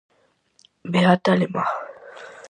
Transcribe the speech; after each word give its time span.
Beata 0.91 1.29
alemá. 1.33 1.63